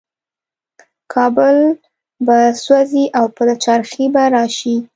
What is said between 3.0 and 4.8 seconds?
او پلچرخي به راشي.